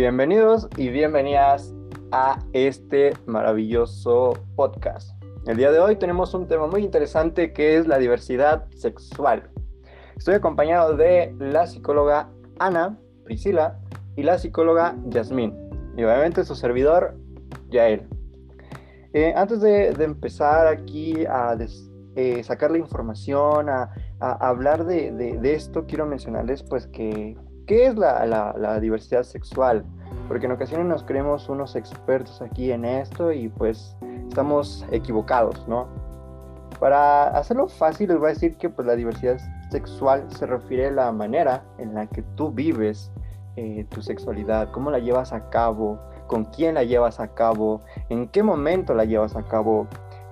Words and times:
Bienvenidos 0.00 0.68
y 0.76 0.90
bienvenidas 0.90 1.74
a 2.12 2.38
este 2.52 3.14
maravilloso 3.26 4.34
podcast. 4.54 5.10
El 5.44 5.56
día 5.56 5.72
de 5.72 5.80
hoy 5.80 5.96
tenemos 5.96 6.32
un 6.34 6.46
tema 6.46 6.68
muy 6.68 6.84
interesante 6.84 7.52
que 7.52 7.76
es 7.76 7.88
la 7.88 7.98
diversidad 7.98 8.68
sexual. 8.70 9.50
Estoy 10.16 10.36
acompañado 10.36 10.96
de 10.96 11.34
la 11.40 11.66
psicóloga 11.66 12.30
Ana, 12.60 12.96
Priscila 13.24 13.80
y 14.14 14.22
la 14.22 14.38
psicóloga 14.38 14.94
Yasmín. 15.08 15.52
Y 15.96 16.04
obviamente 16.04 16.44
su 16.44 16.54
servidor, 16.54 17.16
Yael. 17.68 18.06
Eh, 19.14 19.32
antes 19.34 19.60
de, 19.60 19.88
empezar 19.88 20.68
aquí 20.68 21.26
a 21.26 21.58
eh, 22.14 22.44
sacar 22.44 22.70
la 22.70 22.78
información, 22.78 23.68
a, 23.68 23.90
hablar 24.20 24.84
de, 24.84 25.40
esto, 25.42 25.86
quiero 25.86 26.06
mencionarles 26.06 26.62
pues 26.62 26.86
que 26.86 27.36
qué 27.68 27.86
es 27.86 27.96
la, 27.96 28.80
diversidad 28.80 29.22
sexual, 29.22 29.84
porque 30.26 30.46
en 30.46 30.52
ocasiones 30.52 30.86
nos 30.86 31.04
creemos 31.04 31.48
unos 31.50 31.76
expertos 31.76 32.40
aquí 32.40 32.72
en 32.72 32.84
esto 32.84 33.30
y 33.30 33.50
pues 33.50 33.94
estamos 34.26 34.84
equivocados, 34.90 35.68
¿no? 35.68 35.86
Para 36.80 37.28
hacerlo 37.28 37.68
fácil 37.68 38.08
les 38.08 38.18
voy 38.18 38.30
a 38.30 38.32
decir 38.32 38.56
que 38.56 38.70
pues 38.70 38.86
la 38.88 38.96
diversidad 38.96 39.38
sexual 39.70 40.24
se 40.30 40.46
refiere 40.46 40.86
a 40.86 40.92
la 40.92 41.12
manera 41.12 41.62
en 41.76 41.94
la 41.94 42.06
que 42.06 42.22
tú 42.36 42.50
vives 42.50 43.12
eh, 43.56 43.84
tu 43.90 44.00
sexualidad, 44.00 44.70
cómo 44.70 44.90
la 44.90 44.98
llevas 44.98 45.34
a 45.34 45.50
cabo, 45.50 45.98
con 46.26 46.46
quién 46.46 46.74
la 46.74 46.84
llevas 46.84 47.20
a 47.20 47.34
cabo, 47.34 47.82
en 48.08 48.28
qué 48.28 48.42
momento 48.42 48.94
la 48.94 49.04
llevas 49.04 49.36
a 49.36 49.42
cabo. 49.42 49.86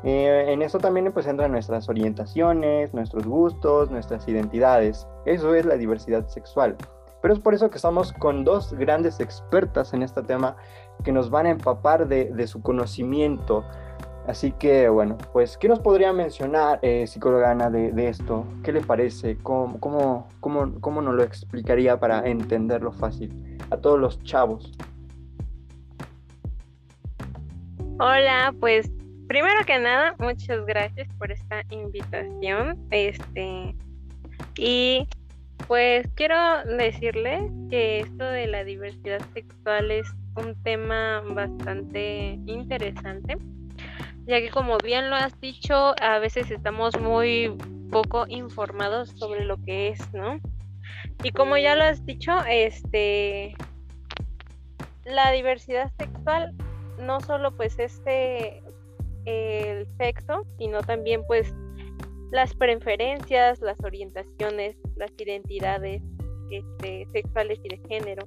Eh, 0.05 0.47
en 0.49 0.63
eso 0.63 0.79
también 0.79 1.13
pues 1.13 1.27
entran 1.27 1.53
nuestras 1.53 1.89
orientaciones, 1.91 2.95
nuestros 2.95 3.27
gustos, 3.27 3.91
nuestras 3.91 4.27
identidades. 4.27 5.07
Eso 5.27 5.55
es 5.55 5.67
la 5.67 5.77
diversidad 5.77 6.27
sexual. 6.29 6.77
Pero 7.27 7.35
es 7.35 7.41
por 7.41 7.55
eso 7.55 7.69
que 7.71 7.75
estamos 7.75 8.13
con 8.13 8.45
dos 8.45 8.73
grandes 8.73 9.19
expertas 9.19 9.93
en 9.93 10.05
este 10.05 10.23
tema 10.23 10.57
que 11.03 11.11
nos 11.11 11.29
van 11.29 11.47
a 11.47 11.51
empapar 11.51 12.07
de, 12.07 12.47
su 12.47 12.63
conocimiento. 12.63 13.65
Así 14.29 14.53
que 14.53 14.89
bueno, 14.89 15.19
pues 15.33 15.59
¿qué 15.59 15.69
nos 15.69 15.81
podría 15.81 16.13
mencionar, 16.13 16.79
eh, 16.83 17.05
psicóloga 17.09 17.51
Ana, 17.51 17.69
de, 17.69 18.09
esto? 18.09 18.47
¿Qué 18.63 18.71
le 18.71 18.81
parece? 18.81 19.37
¿Cómo, 19.43 19.81
cómo, 19.81 20.29
cómo, 20.39 20.81
cómo 20.81 21.03
nos 21.03 21.17
lo 21.17 21.25
explicaría 21.25 21.99
para 21.99 22.25
entenderlo 22.29 22.93
fácil 22.93 23.59
a 23.73 23.77
todos 23.77 23.99
los 23.99 24.23
chavos? 24.23 24.71
Hola, 27.99 28.55
pues 28.61 28.89
primero 29.27 29.65
que 29.67 29.81
nada, 29.81 30.15
muchas 30.21 30.65
gracias 30.65 31.09
por 31.19 31.33
esta 31.33 31.65
invitación. 31.71 32.87
Este, 32.93 33.75
y 34.59 35.09
pues 35.67 36.07
quiero 36.15 36.37
decirle 36.65 37.51
que 37.71 38.01
esto 38.01 38.25
de 38.25 38.47
la 38.47 38.65
diversidad 38.65 39.21
sexual 39.35 39.91
es 39.91 40.07
un 40.37 40.55
tema 40.63 41.21
bastante 41.21 42.39
interesante, 42.47 43.39
ya 44.27 44.41
que 44.41 44.51
como 44.51 44.79
bien 44.79 45.11
lo 45.11 45.17
has 45.17 45.39
dicho, 45.41 45.95
a 46.01 46.19
veces 46.19 46.51
estamos 46.51 46.99
muy 47.01 47.57
poco 47.91 48.27
informados 48.29 49.11
sobre 49.11 49.45
lo 49.45 49.57
que 49.63 49.89
es, 49.89 50.13
¿no? 50.13 50.41
Y 51.23 51.33
como 51.33 51.57
ya 51.57 51.75
lo 51.75 51.85
has 51.85 52.05
dicho, 52.05 52.33
este 52.49 53.55
la 55.05 55.31
diversidad 55.31 55.91
sexual 55.99 56.53
no 56.99 57.21
solo 57.21 57.57
pues 57.57 57.79
este 57.79 58.63
el 59.25 59.87
sexo, 59.99 60.47
sino 60.59 60.83
también 60.83 61.23
pues 61.27 61.53
las 62.31 62.55
preferencias, 62.55 63.61
las 63.61 63.79
orientaciones, 63.83 64.77
las 64.97 65.11
identidades 65.19 66.03
este, 66.51 67.07
sexuales 67.13 67.59
y 67.65 67.69
de 67.69 67.81
género. 67.89 68.27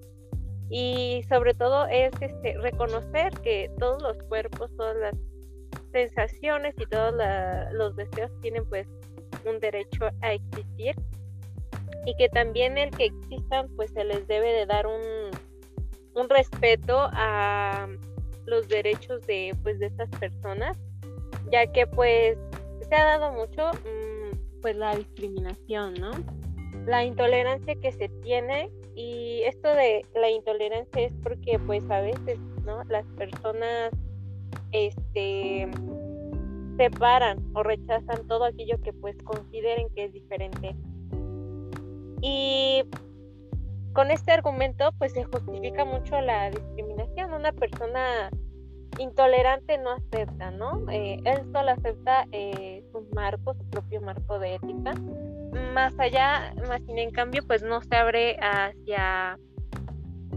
Y 0.69 1.23
sobre 1.29 1.53
todo 1.53 1.87
es 1.87 2.11
este, 2.21 2.57
reconocer 2.59 3.31
que 3.41 3.71
todos 3.79 4.01
los 4.01 4.17
cuerpos, 4.23 4.69
todas 4.77 4.95
las 4.97 5.15
sensaciones 5.91 6.75
y 6.77 6.85
todos 6.85 7.13
los 7.73 7.95
deseos 7.95 8.31
tienen 8.41 8.63
pues 8.69 8.87
un 9.45 9.59
derecho 9.59 10.09
a 10.21 10.33
existir 10.33 10.95
y 12.05 12.15
que 12.15 12.29
también 12.29 12.77
el 12.77 12.91
que 12.91 13.05
existan 13.05 13.67
pues 13.75 13.91
se 13.91 14.03
les 14.03 14.27
debe 14.27 14.51
de 14.51 14.65
dar 14.65 14.85
un, 14.85 15.01
un 16.15 16.29
respeto 16.29 17.09
a 17.13 17.87
los 18.45 18.67
derechos 18.67 19.25
de 19.25 19.55
pues 19.63 19.79
de 19.79 19.87
estas 19.87 20.09
personas 20.19 20.77
ya 21.51 21.65
que 21.71 21.87
pues 21.87 22.37
se 22.89 22.95
ha 22.95 23.05
dado 23.05 23.31
mucho 23.31 23.71
mm, 23.71 24.61
pues 24.61 24.75
la 24.75 24.95
discriminación 24.95 25.93
no 25.95 26.11
la 26.85 27.05
intolerancia 27.05 27.75
que 27.75 27.91
se 27.91 28.09
tiene 28.23 28.69
y 28.95 29.41
esto 29.43 29.69
de 29.69 30.05
la 30.15 30.29
intolerancia 30.29 31.03
es 31.03 31.13
porque 31.23 31.59
pues 31.59 31.89
a 31.89 32.01
veces 32.01 32.39
no 32.65 32.83
las 32.85 33.05
personas 33.17 33.91
este 34.71 35.69
separan 36.77 37.37
o 37.53 37.63
rechazan 37.63 38.25
todo 38.27 38.45
aquello 38.45 38.79
que 38.81 38.93
pues 38.93 39.17
consideren 39.23 39.89
que 39.93 40.05
es 40.05 40.13
diferente. 40.13 40.75
Y 42.21 42.83
con 43.93 44.11
este 44.11 44.31
argumento 44.31 44.91
pues 44.97 45.11
se 45.11 45.25
justifica 45.25 45.83
mucho 45.83 46.19
la 46.21 46.49
discriminación. 46.49 47.33
Una 47.33 47.51
persona 47.51 48.29
intolerante 48.99 49.77
no 49.77 49.91
acepta, 49.91 50.51
¿no? 50.51 50.85
Eh, 50.91 51.19
él 51.25 51.41
solo 51.51 51.71
acepta 51.71 52.25
eh, 52.31 52.83
su 52.91 53.07
marco, 53.13 53.55
su 53.55 53.69
propio 53.69 54.01
marco 54.01 54.37
de 54.39 54.55
ética. 54.55 54.93
Más 55.73 55.93
allá, 55.97 56.53
más 56.67 56.81
sin 56.85 56.99
en 56.99 57.11
cambio, 57.11 57.43
pues 57.47 57.63
no 57.63 57.81
se 57.81 57.95
abre 57.95 58.37
hacia 58.41 59.39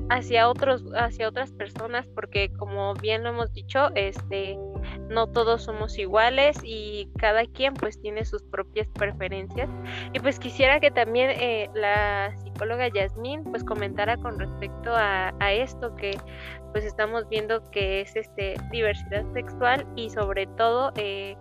hacia 0.08 0.48
otros 0.48 0.84
hacia 0.94 1.28
otras 1.28 1.52
personas 1.52 2.06
porque 2.14 2.52
como 2.58 2.94
bien 2.94 3.22
lo 3.22 3.30
hemos 3.30 3.52
dicho 3.52 3.90
este 3.94 4.58
no 5.08 5.26
todos 5.26 5.62
somos 5.62 5.98
iguales 5.98 6.58
y 6.62 7.08
cada 7.18 7.44
quien 7.46 7.74
pues 7.74 8.00
tiene 8.00 8.24
sus 8.24 8.42
propias 8.42 8.88
preferencias. 8.88 9.68
Y 10.12 10.20
pues 10.20 10.38
quisiera 10.38 10.80
que 10.80 10.90
también 10.90 11.30
eh, 11.30 11.70
la 11.74 12.34
psicóloga 12.42 12.88
Yasmín 12.88 13.44
pues 13.44 13.64
comentara 13.64 14.16
con 14.16 14.38
respecto 14.38 14.92
a, 14.94 15.32
esto 15.52 15.94
que 15.96 16.18
pues 16.72 16.84
estamos 16.84 17.28
viendo 17.28 17.68
que 17.70 18.00
es 18.00 18.16
este 18.16 18.54
diversidad 18.70 19.24
sexual 19.34 19.86
y 19.96 20.08
sobre 20.08 20.46
todo 20.46 20.92
eh, 20.96 21.36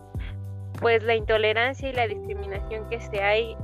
pues 0.81 1.01
la 1.03 1.15
intolerancia 1.15 1.89
y 1.89 1.93
la 1.93 2.07
discriminación 2.07 2.89
que 2.89 2.99
se 2.99 3.21
hay 3.21 3.55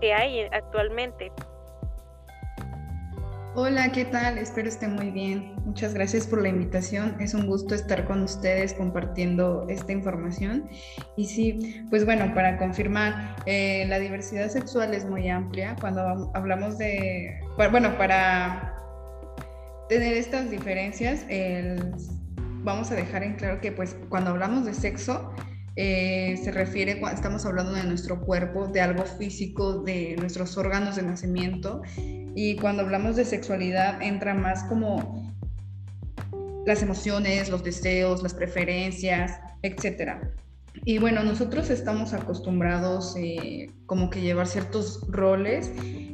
que 0.00 0.12
hay 0.12 0.40
actualmente 0.52 1.30
Hola, 3.56 3.92
¿qué 3.92 4.04
tal? 4.04 4.36
Espero 4.38 4.66
esté 4.68 4.88
muy 4.88 5.12
bien. 5.12 5.54
Muchas 5.64 5.94
gracias 5.94 6.26
por 6.26 6.42
la 6.42 6.48
invitación. 6.48 7.14
Es 7.20 7.34
un 7.34 7.46
gusto 7.46 7.76
estar 7.76 8.04
con 8.04 8.24
ustedes 8.24 8.74
compartiendo 8.74 9.64
esta 9.68 9.92
información. 9.92 10.68
Y 11.16 11.26
sí, 11.26 11.84
pues 11.88 12.04
bueno, 12.04 12.34
para 12.34 12.58
confirmar, 12.58 13.36
eh, 13.46 13.86
la 13.88 14.00
diversidad 14.00 14.48
sexual 14.48 14.92
es 14.92 15.04
muy 15.04 15.28
amplia. 15.28 15.76
Cuando 15.80 16.32
hablamos 16.34 16.78
de, 16.78 17.38
bueno, 17.56 17.96
para 17.96 18.74
tener 19.88 20.14
estas 20.14 20.50
diferencias, 20.50 21.24
vamos 22.64 22.90
a 22.90 22.96
dejar 22.96 23.22
en 23.22 23.34
claro 23.34 23.60
que 23.60 23.70
pues 23.70 23.96
cuando 24.08 24.30
hablamos 24.30 24.64
de 24.64 24.74
sexo, 24.74 25.32
eh, 25.76 26.40
se 26.42 26.52
refiere 26.52 27.00
cuando 27.00 27.16
estamos 27.16 27.44
hablando 27.44 27.72
de 27.72 27.84
nuestro 27.84 28.20
cuerpo, 28.20 28.68
de 28.68 28.80
algo 28.80 29.04
físico, 29.04 29.82
de 29.82 30.16
nuestros 30.18 30.56
órganos 30.56 30.96
de 30.96 31.02
nacimiento. 31.02 31.82
Y 32.36 32.56
cuando 32.56 32.82
hablamos 32.82 33.16
de 33.16 33.24
sexualidad 33.24 34.00
entra 34.02 34.34
más 34.34 34.64
como 34.64 35.34
las 36.66 36.82
emociones, 36.82 37.48
los 37.48 37.62
deseos, 37.62 38.22
las 38.22 38.34
preferencias, 38.34 39.40
etc. 39.62 40.12
Y 40.84 40.98
bueno, 40.98 41.22
nosotros 41.22 41.70
estamos 41.70 42.12
acostumbrados 42.12 43.14
eh, 43.16 43.70
como 43.86 44.10
que 44.10 44.20
llevar 44.20 44.46
ciertos 44.46 45.00
roles. 45.08 45.72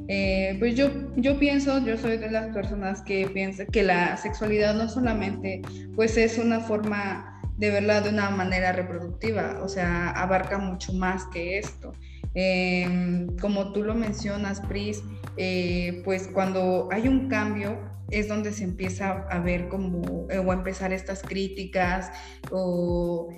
Eh, 0.08 0.56
pues 0.58 0.75
yo, 0.75 0.90
yo 1.17 1.38
pienso, 1.38 1.85
yo 1.85 1.96
soy 1.96 2.17
de 2.17 2.31
las 2.31 2.52
personas 2.55 3.02
que 3.02 3.29
piensa 3.29 3.64
que 3.64 3.82
la 3.82 4.17
sexualidad 4.17 4.75
no 4.75 4.88
solamente 4.88 5.62
pues 5.94 6.17
es 6.17 6.37
una 6.37 6.61
forma 6.61 7.30
de 7.61 7.71
verla 7.71 8.01
de 8.01 8.09
una 8.09 8.31
manera 8.31 8.73
reproductiva, 8.73 9.61
o 9.62 9.69
sea, 9.69 10.11
abarca 10.12 10.57
mucho 10.57 10.95
más 10.95 11.27
que 11.27 11.59
esto. 11.59 11.93
Em, 12.33 13.37
como 13.37 13.73
tú 13.73 13.83
lo 13.83 13.95
mencionas, 13.95 14.62
Pris, 14.62 15.03
eh, 15.37 16.01
pues 16.05 16.29
cuando 16.33 16.89
hay 16.91 17.07
un 17.07 17.29
cambio 17.29 17.79
es 18.11 18.29
donde 18.29 18.53
se 18.53 18.65
empieza 18.65 19.27
a 19.31 19.39
ver 19.41 19.69
como, 19.69 20.27
eh, 20.31 20.39
o 20.39 20.51
a 20.51 20.55
empezar 20.55 20.93
estas 20.95 21.23
críticas, 21.23 22.11
o 22.51 23.29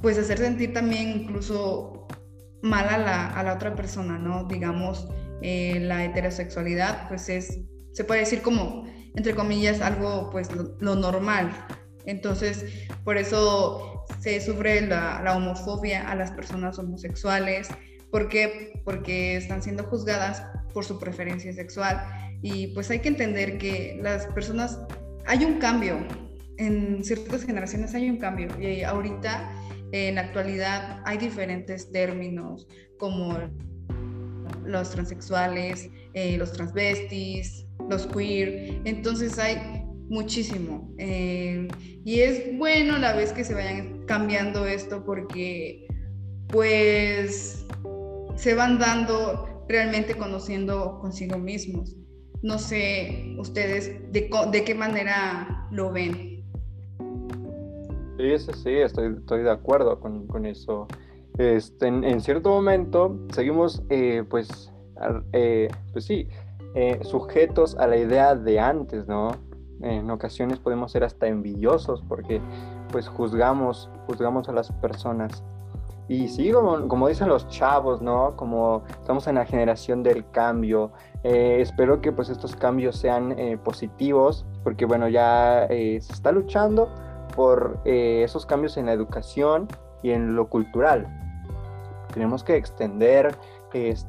pues 0.00 0.16
hacer 0.16 0.38
sentir 0.38 0.72
también 0.72 1.22
incluso 1.22 2.06
mal 2.62 2.88
a 2.88 2.98
la, 2.98 3.26
a 3.26 3.42
la 3.42 3.54
otra 3.54 3.74
persona, 3.74 4.16
¿no? 4.16 4.44
Digamos, 4.44 5.08
eh, 5.42 5.80
la 5.80 6.04
heterosexualidad, 6.04 7.08
pues 7.08 7.28
es, 7.28 7.58
se 7.92 8.04
puede 8.04 8.20
decir 8.20 8.42
como, 8.42 8.84
entre 9.16 9.34
comillas, 9.34 9.80
algo 9.80 10.30
pues 10.30 10.50
lo 10.54 10.94
normal, 10.94 11.50
entonces, 12.06 12.64
por 13.04 13.18
eso 13.18 14.04
se 14.20 14.40
sufre 14.40 14.80
la, 14.86 15.36
homofobia 15.36 16.08
a 16.08 16.14
las 16.14 16.30
personas 16.30 16.78
homosexuales. 16.78 17.68
¿Por 18.10 18.28
qué? 18.28 18.80
Porque 18.84 19.36
están 19.36 19.62
siendo 19.62 19.84
juzgadas 19.84 20.44
por 20.72 20.84
su 20.84 20.98
preferencia 20.98 21.52
sexual. 21.52 22.02
Y 22.42 22.68
pues 22.68 22.90
hay 22.90 23.00
que 23.00 23.08
entender 23.08 23.58
que 23.58 23.98
las 24.00 24.26
personas 24.28 24.78
hay 25.26 25.44
un 25.44 25.58
cambio, 25.58 25.98
en 26.58 27.04
ciertas 27.04 27.44
generaciones 27.44 27.94
hay 27.94 28.08
un 28.08 28.18
cambio 28.18 28.48
y 28.60 28.82
ahorita 28.82 29.50
en 29.92 30.14
la 30.14 30.22
actualidad 30.22 31.02
hay 31.04 31.18
diferentes 31.18 31.90
términos 31.90 32.66
como 32.98 33.38
los 34.64 34.90
transexuales, 34.90 35.90
eh, 36.14 36.36
los 36.38 36.52
transvestis, 36.52 37.66
los 37.90 38.06
queer, 38.06 38.80
entonces 38.84 39.38
hay 39.38 39.75
muchísimo. 40.08 40.92
Eh, 40.98 41.68
y 42.04 42.20
es 42.20 42.56
bueno 42.58 42.98
la 42.98 43.14
vez 43.14 43.32
que 43.32 43.44
se 43.44 43.54
vayan 43.54 44.04
cambiando 44.06 44.66
esto 44.66 45.04
porque 45.04 45.86
pues 46.48 47.66
se 48.36 48.54
van 48.54 48.78
dando 48.78 49.64
realmente 49.68 50.14
conociendo 50.14 50.98
consigo 51.00 51.38
mismos. 51.38 51.96
No 52.42 52.58
sé 52.58 53.34
ustedes 53.38 54.12
de, 54.12 54.28
qué 54.64 54.74
manera 54.74 55.68
lo 55.72 55.90
ven. 55.90 56.44
Sí, 58.18 58.38
sí, 58.38 58.52
sí, 58.62 58.70
estoy, 58.70 59.14
estoy 59.18 59.42
de 59.42 59.50
acuerdo 59.50 59.98
con, 59.98 60.26
con 60.26 60.46
eso. 60.46 60.86
Este, 61.38 61.88
en, 61.88 62.20
cierto 62.20 62.48
momento 62.50 63.18
seguimos, 63.32 63.82
eh, 63.90 64.24
pues, 64.28 64.72
eh, 65.32 65.68
pues 65.92 66.04
sí, 66.04 66.28
sujetos 67.02 67.74
a 67.76 67.86
la 67.86 67.96
idea 67.96 68.34
de 68.34 68.60
antes, 68.60 69.06
¿no? 69.06 69.32
En 69.80 70.10
ocasiones 70.10 70.58
podemos 70.58 70.92
ser 70.92 71.04
hasta 71.04 71.26
envidiosos 71.26 72.02
porque, 72.08 72.40
pues, 72.90 73.08
juzgamos, 73.08 73.90
juzgamos 74.06 74.48
a 74.48 74.52
las 74.52 74.72
personas. 74.72 75.42
Y 76.08 76.28
sí, 76.28 76.52
como, 76.52 76.86
como 76.88 77.08
dicen 77.08 77.28
los 77.28 77.48
chavos, 77.48 78.00
¿no? 78.00 78.36
Como 78.36 78.84
estamos 79.00 79.26
en 79.26 79.34
la 79.34 79.44
generación 79.44 80.02
del 80.02 80.28
cambio. 80.30 80.92
espero 81.22 82.00
que, 82.00 82.12
pues, 82.12 82.28
estos 82.28 82.54
cambios 82.54 82.96
sean 82.96 83.36
positivos 83.64 84.46
porque, 84.62 84.84
bueno, 84.84 85.08
ya 85.08 85.66
se 85.68 85.96
está 85.96 86.30
luchando 86.30 86.88
por 87.34 87.80
esos 87.84 88.46
cambios 88.46 88.76
en 88.76 88.86
la 88.86 88.92
educación 88.92 89.66
y 90.02 90.10
en 90.10 90.36
lo 90.36 90.48
cultural 90.48 91.08
tenemos 92.16 92.42
que 92.42 92.56
extender 92.56 93.36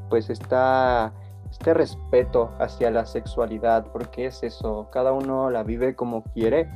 pues 0.10 0.30
esta, 0.30 1.12
este 1.52 1.74
respeto 1.74 2.54
hacia 2.60 2.92
la 2.92 3.06
sexualidad, 3.06 3.88
porque 3.92 4.26
es 4.26 4.44
eso, 4.44 4.90
cada 4.92 5.14
uno 5.14 5.50
la 5.50 5.64
vive 5.64 5.96
como 5.96 6.24
quiere 6.24 6.70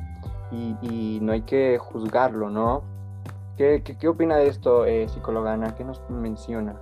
y, 0.50 1.18
no 1.22 1.32
hay 1.32 1.42
que 1.42 1.78
juzgarlo, 1.78 2.50
¿no? 2.50 2.82
¿Qué, 3.56 3.82
qué, 3.82 4.08
opina 4.08 4.36
de 4.36 4.48
esto, 4.48 4.84
eh, 4.84 5.08
psicóloga 5.08 5.54
Ana? 5.54 5.74
¿Qué 5.74 5.84
nos 5.84 6.02
menciona? 6.10 6.76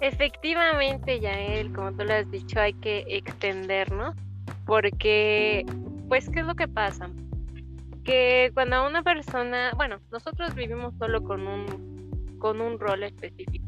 Efectivamente, 0.00 1.18
Yael, 1.18 1.72
como 1.72 1.92
tú 1.92 2.04
lo 2.04 2.14
has 2.14 2.30
dicho, 2.30 2.60
hay 2.60 2.74
que 2.74 3.04
extender, 3.08 3.90
¿no? 3.90 4.14
Porque, 4.66 5.64
pues, 6.08 6.28
¿qué 6.28 6.40
es 6.40 6.46
lo 6.46 6.54
que 6.54 6.68
pasa? 6.68 7.08
Que 8.04 8.50
cuando 8.54 8.86
una 8.86 9.02
persona, 9.02 9.72
bueno, 9.76 9.98
nosotros 10.12 10.54
vivimos 10.54 10.94
solo 10.98 11.22
con 11.24 11.46
un 11.46 11.94
con 12.44 12.60
un 12.60 12.78
rol 12.78 13.02
específico. 13.04 13.63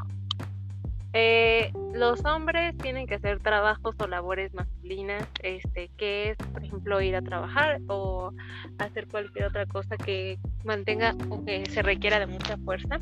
Eh, 1.13 1.73
los 1.95 2.25
hombres 2.25 2.77
tienen 2.79 3.07
que 3.07 3.15
hacer 3.15 3.41
trabajos 3.41 3.95
o 3.99 4.07
labores 4.07 4.53
masculinas, 4.53 5.27
este, 5.43 5.91
que 5.97 6.31
es, 6.31 6.37
por 6.53 6.63
ejemplo, 6.63 7.01
ir 7.01 7.17
a 7.17 7.23
trabajar 7.23 7.81
o 7.89 8.33
hacer 8.79 9.07
cualquier 9.09 9.47
otra 9.47 9.67
cosa 9.67 9.97
que 9.97 10.39
mantenga 10.65 11.15
o 11.31 11.45
que 11.45 11.65
se 11.67 11.83
requiera 11.83 12.19
de 12.19 12.27
mucha 12.27 12.57
fuerza. 12.59 13.01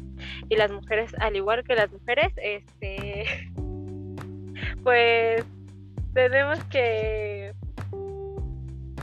Y 0.48 0.56
las 0.56 0.70
mujeres, 0.70 1.14
al 1.18 1.36
igual 1.36 1.64
que 1.64 1.74
las 1.74 1.90
mujeres, 1.90 2.32
este, 2.36 3.24
pues 4.82 5.44
tenemos 6.12 6.62
que 6.64 7.52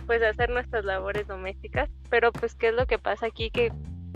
pues 0.06 0.24
hacer 0.24 0.50
nuestras 0.50 0.84
labores 0.86 1.28
domésticas, 1.28 1.90
pero 2.10 2.32
pues 2.32 2.56
qué 2.56 2.70
es 2.70 2.74
lo 2.74 2.86
que 2.86 2.98
pasa 2.98 3.28
aquí 3.28 3.50
que 3.50 3.72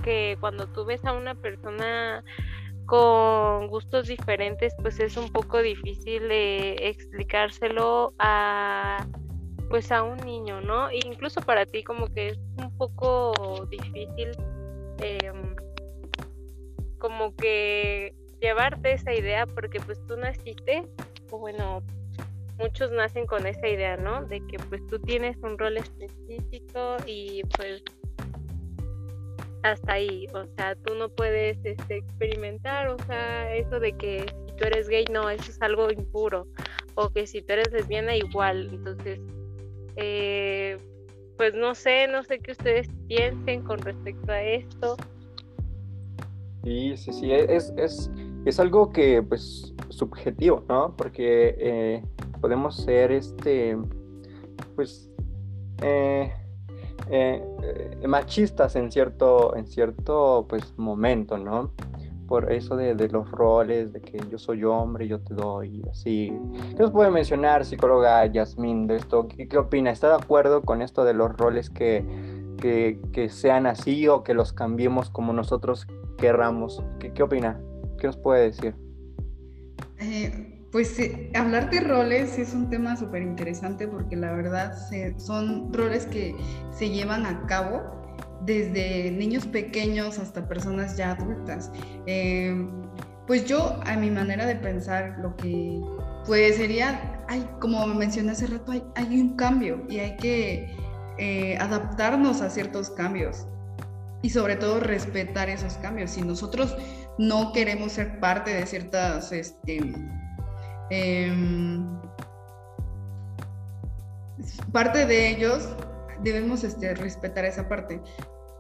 que 0.06 0.38
cuando 0.40 0.68
tú 0.68 0.86
ves 0.86 1.04
a 1.04 1.14
una 1.14 1.34
persona 1.34 2.24
con 2.86 3.68
gustos 3.68 4.08
diferentes, 4.08 4.74
pues 4.82 5.00
es 5.00 5.18
un 5.18 5.32
poco 5.32 5.62
difícil 5.62 6.28
de 6.28 6.76
explicárselo 6.82 8.14
a 8.20 9.06
pues 9.70 9.92
a 9.92 10.04
un 10.04 10.18
niño, 10.18 10.62
¿no? 10.62 10.90
E 10.90 11.00
incluso 11.06 11.42
para 11.42 11.66
ti 11.66 11.84
como 11.84 12.08
que 12.14 12.30
es 12.30 12.40
un 12.58 12.76
poco 12.78 13.68
difícil 13.70 14.32
em, 15.02 15.56
como 17.00 17.36
que 17.36 18.14
llevarte 18.40 18.94
esa 18.94 19.14
idea 19.14 19.46
porque 19.48 19.80
pues 19.80 20.00
tú 20.08 20.18
naciste, 20.18 20.84
o 21.32 21.40
bueno, 21.40 21.82
muchos 22.58 22.92
nacen 22.92 23.26
con 23.26 23.46
esa 23.46 23.68
idea, 23.68 23.98
¿no? 23.98 24.24
De 24.26 24.40
que 24.48 24.58
pues 24.70 24.86
tú 24.88 25.00
tienes 25.00 25.38
un 25.42 25.58
rol 25.58 25.78
específico 25.78 26.98
y 27.06 27.42
pues 27.58 27.84
hasta 29.66 29.94
ahí, 29.94 30.28
o 30.34 30.46
sea, 30.56 30.76
tú 30.76 30.94
no 30.94 31.10
puedes 31.10 31.58
este, 31.64 31.98
experimentar, 31.98 32.88
o 32.90 32.98
sea, 33.08 33.54
eso 33.56 33.80
de 33.80 33.94
que 33.94 34.26
si 34.48 34.56
tú 34.56 34.64
eres 34.64 34.88
gay, 34.88 35.06
no, 35.12 35.28
eso 35.28 35.50
es 35.50 35.60
algo 35.60 35.90
impuro, 35.90 36.48
o 36.94 37.10
que 37.10 37.26
si 37.26 37.42
tú 37.42 37.54
eres 37.54 37.72
lesbiana, 37.72 38.16
igual, 38.16 38.70
entonces, 38.72 39.20
eh, 39.96 40.78
pues 41.38 41.56
no 41.56 41.74
sé, 41.74 42.08
no 42.08 42.24
sé 42.24 42.40
qué 42.40 42.52
ustedes 42.52 42.88
piensen 43.08 43.64
con 43.64 43.80
respecto 43.80 44.32
a 44.32 44.42
esto. 44.42 44.98
Sí, 46.64 46.96
sí, 46.96 47.12
sí, 47.12 47.32
es, 47.32 47.74
es, 47.76 48.12
es 48.46 48.60
algo 48.60 48.92
que, 48.92 49.24
pues, 49.24 49.74
subjetivo, 49.90 50.64
¿no? 50.70 50.96
Porque 50.96 51.56
eh, 51.58 52.04
podemos 52.40 52.84
ser, 52.84 53.12
este, 53.12 53.76
pues, 54.76 55.10
eh, 55.82 56.32
eh, 57.10 57.44
eh, 57.62 58.08
machistas 58.08 58.76
en 58.76 58.92
cierto, 58.92 59.56
en 59.56 59.68
cierto 59.68 60.46
pues, 60.50 60.78
momento, 60.78 61.38
¿no? 61.38 61.72
Por 62.28 62.52
eso 62.52 62.76
de, 62.76 62.96
los 63.10 63.30
roles, 63.30 63.94
de 63.94 64.02
que 64.02 64.18
yo 64.32 64.40
soy 64.40 64.64
hombre, 64.64 65.08
yo 65.08 65.20
te 65.20 65.36
doy, 65.36 65.84
así. 65.92 66.34
¿Qué 66.76 66.82
nos 66.82 66.92
puede 66.92 67.12
mencionar, 67.12 67.66
psicóloga 67.66 68.26
Yasmín, 68.26 68.88
de 68.88 68.96
esto? 68.96 69.28
¿Qué, 69.28 69.48
qué 69.48 69.58
opina? 69.60 69.92
¿Está 69.92 70.10
de 70.10 70.16
acuerdo 70.16 70.64
con 70.64 70.82
esto 70.82 71.04
de 71.04 71.14
los 71.14 71.38
roles 71.38 71.70
que, 71.70 72.04
que, 72.60 73.30
sean 73.30 73.68
así 73.68 74.08
o 74.08 74.24
que 74.24 74.34
los 74.34 74.54
cambiemos 74.54 75.12
como 75.12 75.34
nosotros 75.34 75.86
querramos? 76.18 76.82
¿Qué, 77.00 77.14
qué 77.14 77.22
opina? 77.22 77.62
¿Qué 78.00 78.08
nos 78.08 78.18
puede 78.18 78.46
decir? 78.46 78.74
Eh, 80.00 80.55
pues 80.76 81.00
hablar 81.36 81.70
de 81.70 81.80
roles 81.80 82.38
es 82.38 82.54
un 82.54 82.70
tema 82.70 82.98
súper 82.98 83.22
interesante 83.22 83.88
porque 83.88 84.18
la 84.18 84.34
verdad 84.34 84.74
son 85.16 85.72
roles 85.72 86.06
que 86.06 86.36
se 86.78 86.90
llevan 86.90 87.26
a 87.26 87.46
cabo 87.46 87.82
desde 88.42 89.10
niños 89.10 89.46
pequeños 89.46 90.20
hasta 90.20 90.46
personas 90.50 90.98
ya 90.98 91.12
adultas. 91.12 91.72
Eh, 92.08 92.68
pues 93.26 93.46
yo, 93.46 93.80
a 93.86 93.96
mi 93.96 94.12
manera 94.12 94.46
de 94.46 94.58
pensar, 94.58 95.18
lo 95.20 95.38
que 95.38 95.80
pues 96.26 96.58
sería, 96.58 97.24
hay, 97.30 97.50
como 97.62 97.88
mencioné 97.88 98.34
hace 98.34 98.48
rato, 98.48 98.74
hay, 98.74 98.84
hay 98.96 99.22
un 99.22 99.38
cambio 99.38 99.82
y 99.88 100.00
hay 100.00 100.18
que 100.18 100.76
eh, 101.18 101.58
adaptarnos 101.58 102.42
a 102.42 102.50
ciertos 102.50 102.90
cambios 102.90 103.48
y 104.24 104.30
sobre 104.30 104.58
todo 104.58 104.82
respetar 104.82 105.48
esos 105.48 105.76
cambios. 105.76 106.12
Si 106.12 106.22
nosotros 106.22 106.76
no 107.18 107.54
queremos 107.54 107.94
ser 107.94 108.20
parte 108.20 108.54
de 108.54 108.66
ciertas 108.66 109.32
este, 109.32 109.80
Em, 110.90 111.86
parte 114.72 115.06
de 115.06 115.30
ellos 115.30 115.70
debemos 116.24 116.64
este, 116.64 116.94
respetar 116.96 117.46
esa 117.46 117.68
parte. 117.68 118.02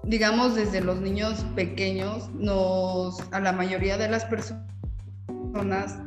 Digamos, 0.03 0.55
desde 0.55 0.81
los 0.81 1.01
niños 1.01 1.45
pequeños, 1.55 2.29
nos, 2.33 3.19
a 3.31 3.39
la 3.39 3.51
mayoría 3.51 3.97
de 3.97 4.09
las 4.09 4.25
personas 4.25 5.97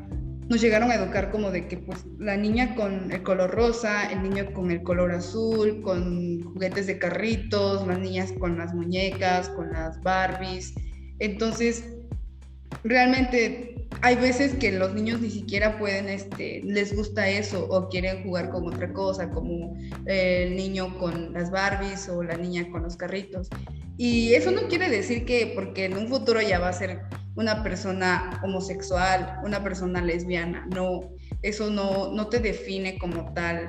nos 0.48 0.62
llegaron 0.62 0.90
a 0.90 0.94
educar 0.94 1.30
como 1.30 1.50
de 1.50 1.68
que 1.68 1.76
pues 1.76 2.06
la 2.18 2.36
niña 2.36 2.74
con 2.74 3.12
el 3.12 3.22
color 3.22 3.50
rosa, 3.50 4.10
el 4.10 4.22
niño 4.22 4.52
con 4.54 4.70
el 4.70 4.82
color 4.82 5.12
azul, 5.12 5.82
con 5.82 6.42
juguetes 6.42 6.86
de 6.86 6.98
carritos, 6.98 7.86
las 7.86 7.98
niñas 7.98 8.32
con 8.32 8.56
las 8.56 8.74
muñecas, 8.74 9.50
con 9.50 9.72
las 9.72 10.00
Barbies. 10.02 10.74
Entonces, 11.18 11.84
realmente 12.82 13.77
hay 14.00 14.16
veces 14.16 14.54
que 14.54 14.72
los 14.72 14.94
niños 14.94 15.20
ni 15.20 15.30
siquiera 15.30 15.78
pueden, 15.78 16.08
este, 16.08 16.62
les 16.64 16.94
gusta 16.94 17.28
eso 17.28 17.66
o 17.68 17.88
quieren 17.88 18.22
jugar 18.22 18.50
con 18.50 18.66
otra 18.66 18.92
cosa, 18.92 19.30
como 19.30 19.76
el 20.06 20.56
niño 20.56 20.96
con 20.98 21.32
las 21.32 21.50
Barbies 21.50 22.08
o 22.08 22.22
la 22.22 22.36
niña 22.36 22.70
con 22.70 22.82
los 22.82 22.96
carritos. 22.96 23.48
Y 23.96 24.34
eso 24.34 24.52
no 24.52 24.68
quiere 24.68 24.88
decir 24.88 25.24
que 25.24 25.52
porque 25.54 25.86
en 25.86 25.96
un 25.96 26.08
futuro 26.08 26.40
ya 26.40 26.60
va 26.60 26.68
a 26.68 26.72
ser 26.72 27.00
una 27.34 27.62
persona 27.62 28.40
homosexual, 28.44 29.40
una 29.44 29.62
persona 29.64 30.00
lesbiana, 30.00 30.66
no, 30.74 31.00
eso 31.42 31.70
no, 31.70 32.12
no 32.12 32.28
te 32.28 32.38
define 32.38 32.98
como 32.98 33.32
tal 33.34 33.68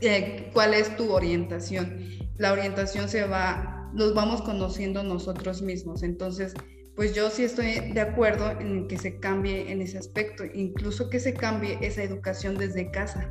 eh, 0.00 0.50
cuál 0.52 0.74
es 0.74 0.96
tu 0.96 1.12
orientación. 1.12 1.98
La 2.36 2.52
orientación 2.52 3.08
se 3.08 3.24
va, 3.24 3.90
los 3.94 4.14
vamos 4.14 4.42
conociendo 4.42 5.02
nosotros 5.02 5.62
mismos. 5.62 6.02
Entonces, 6.02 6.54
pues 6.94 7.14
yo 7.14 7.30
sí 7.30 7.44
estoy 7.44 7.92
de 7.92 8.00
acuerdo 8.00 8.50
en 8.50 8.86
que 8.86 8.98
se 8.98 9.18
cambie 9.18 9.72
en 9.72 9.80
ese 9.80 9.98
aspecto, 9.98 10.44
incluso 10.44 11.08
que 11.08 11.20
se 11.20 11.34
cambie 11.34 11.78
esa 11.80 12.02
educación 12.02 12.56
desde 12.56 12.90
casa. 12.90 13.30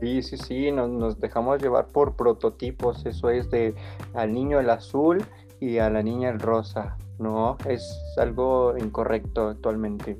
Sí, 0.00 0.22
sí, 0.22 0.36
sí, 0.36 0.72
nos, 0.72 1.18
dejamos 1.18 1.62
llevar 1.62 1.86
por 1.86 2.16
prototipos, 2.16 3.06
eso 3.06 3.30
es 3.30 3.50
de 3.50 3.74
al 4.12 4.32
niño 4.32 4.60
el 4.60 4.68
azul 4.68 5.24
y 5.58 5.78
a 5.78 5.88
la 5.88 6.02
niña 6.02 6.28
el 6.28 6.38
rosa, 6.38 6.98
¿no? 7.18 7.56
Es 7.66 7.82
algo 8.18 8.74
incorrecto 8.76 9.48
actualmente. 9.48 10.18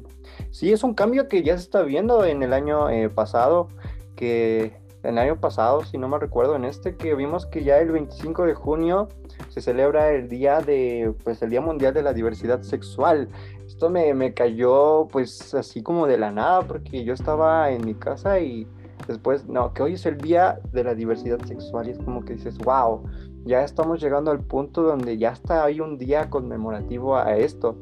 Sí, 0.50 0.73
es 0.73 0.82
un 0.82 0.94
cambio 0.94 1.28
que 1.28 1.42
ya 1.42 1.58
se 1.58 1.64
está 1.64 1.82
viendo 1.82 2.25
en 2.25 2.42
el 2.42 2.54
año 2.54 2.88
eh, 2.88 3.11
pasado, 3.11 3.68
que 4.16 4.73
el 5.02 5.18
año 5.18 5.38
pasado, 5.38 5.85
si 5.85 5.99
no 5.99 6.08
me 6.08 6.18
recuerdo, 6.18 6.56
en 6.56 6.64
este 6.64 6.96
que 6.96 7.14
vimos 7.14 7.44
que 7.44 7.62
ya 7.62 7.78
el 7.78 7.90
25 7.92 8.46
de 8.46 8.54
junio 8.54 9.08
se 9.56 9.62
celebra 9.62 10.12
el 10.12 10.28
día 10.28 10.60
de, 10.60 11.14
pues 11.25 11.40
el 11.40 11.48
Día 11.48 11.62
Mundial 11.62 11.94
de 11.94 12.02
la 12.02 12.12
Diversidad 12.12 12.60
Sexual. 12.60 13.30
Esto 13.66 13.88
me, 13.88 14.12
me 14.12 14.34
cayó 14.34 15.08
pues 15.10 15.54
así 15.54 15.82
como 15.82 16.06
de 16.06 16.18
la 16.18 16.30
nada 16.30 16.60
porque 16.60 17.04
yo 17.04 17.14
estaba 17.14 17.70
en 17.70 17.86
mi 17.86 17.94
casa 17.94 18.38
y 18.38 18.66
después, 19.08 19.48
no, 19.48 19.72
que 19.72 19.82
hoy 19.82 19.94
es 19.94 20.04
el 20.04 20.18
Día 20.18 20.60
de 20.72 20.84
la 20.84 20.94
Diversidad 20.94 21.42
Sexual 21.46 21.88
y 21.88 21.92
es 21.92 21.98
como 21.98 22.22
que 22.22 22.34
dices, 22.34 22.58
wow, 22.58 23.02
ya 23.46 23.62
estamos 23.62 23.98
llegando 23.98 24.30
al 24.30 24.40
punto 24.40 24.82
donde 24.82 25.16
ya 25.16 25.30
está 25.30 25.64
hay 25.64 25.80
un 25.80 25.96
día 25.96 26.28
conmemorativo 26.28 27.16
a 27.16 27.34
esto, 27.38 27.78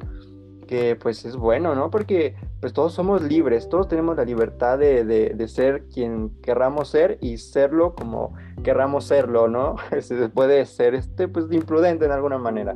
que 0.68 0.94
pues 0.94 1.24
es 1.24 1.34
bueno, 1.34 1.74
¿no? 1.74 1.90
Porque 1.90 2.36
pues 2.64 2.72
todos 2.72 2.94
somos 2.94 3.20
libres, 3.20 3.68
todos 3.68 3.88
tenemos 3.88 4.16
la 4.16 4.24
libertad 4.24 4.78
de, 4.78 5.04
de, 5.04 5.48
ser 5.48 5.84
quien 5.92 6.30
querramos 6.40 6.88
ser 6.88 7.18
y 7.20 7.36
serlo 7.36 7.94
como 7.94 8.32
querramos 8.62 9.04
serlo, 9.04 9.48
¿no? 9.48 9.76
Se 10.00 10.30
puede 10.30 10.64
ser 10.64 10.94
este, 10.94 11.28
pues 11.28 11.44
imprudente 11.50 12.06
en 12.06 12.12
alguna 12.12 12.38
manera. 12.38 12.74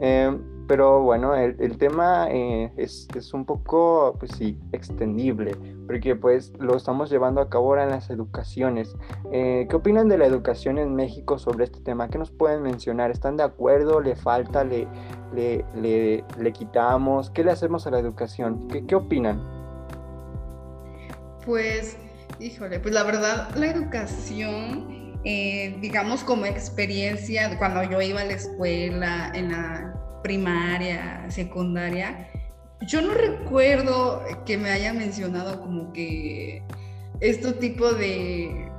Eh, 0.00 0.34
pero 0.66 1.00
bueno, 1.02 1.34
el, 1.34 1.78
tema 1.78 2.28
eh, 2.30 2.72
es, 2.76 3.06
es, 3.14 3.32
un 3.32 3.44
poco, 3.44 4.16
pues 4.18 4.32
sí, 4.32 4.58
extendible, 4.72 5.56
porque 5.86 6.16
pues 6.16 6.52
lo 6.58 6.76
estamos 6.76 7.08
llevando 7.08 7.40
a 7.40 7.48
cabo 7.48 7.68
ahora 7.68 7.84
en 7.84 7.90
las 7.90 8.10
educaciones. 8.10 8.96
Eh, 9.32 9.66
¿Qué 9.70 9.76
opinan 9.76 10.08
de 10.08 10.18
la 10.18 10.26
educación 10.26 10.78
en 10.78 10.94
México 10.94 11.38
sobre 11.38 11.64
este 11.64 11.80
tema? 11.80 12.08
¿Qué 12.08 12.18
nos 12.18 12.32
pueden 12.32 12.62
mencionar? 12.62 13.10
¿Están 13.10 13.36
de 13.36 13.44
acuerdo? 13.44 14.00
¿Le 14.00 14.16
falta? 14.16 14.64
¿Le, 14.64 14.88
le, 15.34 15.64
le, 15.76 16.24
le 16.38 16.52
quitamos? 16.52 17.30
¿Qué 17.30 17.44
le 17.44 17.52
hacemos 17.52 17.86
a 17.86 17.90
la 17.90 18.00
educación? 18.00 18.66
¿Qué, 18.68 18.84
qué 18.86 18.96
opinan? 18.96 19.40
Pues, 21.44 21.96
híjole, 22.40 22.80
pues 22.80 22.92
la 22.92 23.04
verdad, 23.04 23.54
la 23.54 23.66
educación, 23.68 25.20
eh, 25.24 25.76
digamos 25.80 26.24
como 26.24 26.44
experiencia, 26.44 27.56
cuando 27.58 27.84
yo 27.84 28.02
iba 28.02 28.20
a 28.20 28.24
la 28.24 28.32
escuela, 28.32 29.30
en 29.32 29.52
la 29.52 29.95
primaria, 30.22 31.24
secundaria, 31.28 32.28
yo 32.88 33.00
no 33.02 33.14
recuerdo 33.14 34.22
que 34.44 34.58
me 34.58 34.70
haya 34.70 34.92
mencionado 34.92 35.60
como 35.60 35.92
que 35.92 36.62
este 37.20 37.52
tipo 37.52 37.92
de 37.92 38.70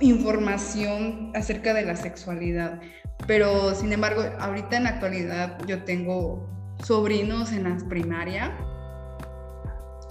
información 0.00 1.32
acerca 1.34 1.74
de 1.74 1.84
la 1.84 1.96
sexualidad. 1.96 2.80
Pero 3.26 3.74
sin 3.74 3.92
embargo, 3.92 4.22
ahorita 4.38 4.76
en 4.76 4.84
la 4.84 4.90
actualidad 4.90 5.58
yo 5.66 5.82
tengo 5.84 6.48
sobrinos 6.84 7.52
en 7.52 7.64
la 7.64 7.76
primaria 7.88 8.56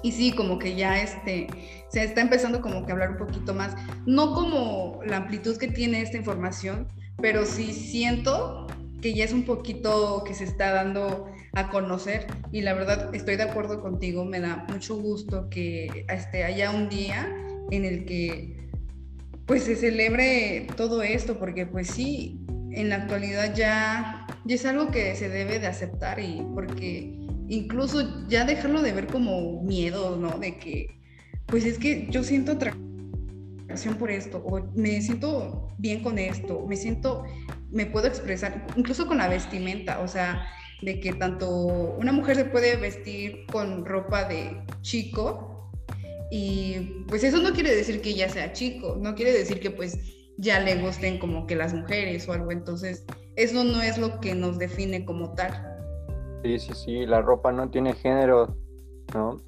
y 0.06 0.12
sí, 0.12 0.32
como 0.34 0.60
que 0.60 0.76
ya 0.76 1.02
este, 1.02 1.48
se 1.90 2.04
está 2.04 2.22
empezando 2.22 2.62
como 2.62 2.86
que 2.86 2.92
a 2.92 2.94
hablar 2.94 3.12
un 3.12 3.18
poquito 3.18 3.56
más, 3.56 3.76
no 4.06 4.34
como 4.34 5.00
la 5.04 5.18
amplitud 5.18 5.58
que 5.58 5.68
tiene 5.68 6.02
esta 6.02 6.18
información, 6.18 6.88
pero 7.20 7.44
sí 7.44 7.74
siento 7.74 8.68
que 9.06 9.14
ya 9.14 9.24
es 9.24 9.34
un 9.34 9.44
poquito 9.44 10.24
que 10.26 10.34
se 10.34 10.46
está 10.46 10.72
dando 10.72 11.28
a 11.54 11.70
conocer 11.70 12.26
y 12.52 12.62
la 12.62 12.74
verdad 12.74 13.14
estoy 13.14 13.36
de 13.36 13.44
acuerdo 13.44 13.80
contigo, 13.80 14.26
me 14.26 14.40
da 14.40 14.66
mucho 14.68 14.96
gusto 14.96 15.48
que 15.48 16.08
este, 16.10 16.44
haya 16.44 16.72
un 16.72 16.90
día 16.90 17.32
en 17.70 17.86
el 17.86 18.06
que 18.06 18.68
pues 19.46 19.62
se 19.62 19.76
celebre 19.76 20.66
todo 20.76 21.04
esto, 21.04 21.38
porque 21.38 21.68
pues 21.68 21.90
sí, 21.90 22.44
en 22.72 22.90
la 22.90 22.96
actualidad 22.96 23.54
ya, 23.54 24.26
ya 24.44 24.56
es 24.56 24.66
algo 24.66 24.90
que 24.90 25.14
se 25.14 25.30
debe 25.30 25.60
de 25.60 25.68
aceptar 25.68 26.20
y 26.20 26.44
porque 26.56 27.16
incluso 27.48 28.28
ya 28.28 28.44
dejarlo 28.44 28.82
de 28.82 28.92
ver 28.92 29.06
como 29.06 29.62
miedo, 29.62 30.18
¿no? 30.18 30.40
De 30.40 30.58
que, 30.58 30.98
pues 31.46 31.64
es 31.64 31.78
que 31.78 32.08
yo 32.10 32.24
siento 32.24 32.54
atracción 32.54 33.98
por 34.00 34.10
esto, 34.10 34.40
o 34.40 34.62
me 34.74 35.00
siento 35.00 35.76
bien 35.78 36.02
con 36.02 36.18
esto, 36.18 36.66
me 36.68 36.76
siento 36.76 37.24
me 37.76 37.86
puedo 37.86 38.08
expresar, 38.08 38.66
incluso 38.78 39.06
con 39.06 39.18
la 39.18 39.28
vestimenta, 39.28 40.00
o 40.00 40.08
sea, 40.08 40.48
de 40.82 41.02
que 41.02 41.12
tanto 41.12 41.50
una 41.50 42.14
mujer 42.14 42.38
se 42.38 42.46
puede 42.46 42.78
vestir 42.78 43.46
con 43.52 43.86
ropa 43.86 44.24
de 44.24 44.62
chico 44.82 45.70
y 46.32 47.04
pues 47.10 47.26
eso 47.26 47.42
no 47.42 47.52
quiere 47.52 47.76
decir 47.76 48.02
que 48.02 48.12
ella 48.12 48.30
sea 48.30 48.54
chico, 48.54 48.98
no 49.02 49.14
quiere 49.14 49.34
decir 49.34 49.60
que 49.60 49.72
pues 49.72 50.00
ya 50.38 50.62
le 50.62 50.82
gusten 50.82 51.20
como 51.20 51.46
que 51.48 51.58
las 51.58 51.74
mujeres 51.74 52.28
o 52.30 52.34
algo, 52.34 52.52
entonces 52.54 53.06
eso 53.36 53.66
no 53.66 53.82
es 53.82 53.98
lo 53.98 54.22
que 54.22 54.34
nos 54.36 54.58
define 54.58 55.04
como 55.04 55.34
tal. 55.34 55.52
Sí, 56.44 56.58
sí, 56.60 56.74
sí, 56.74 57.06
la 57.06 57.22
ropa 57.22 57.52
no 57.52 57.70
tiene 57.70 57.94
género, 57.94 58.56
¿no? 59.14 59.42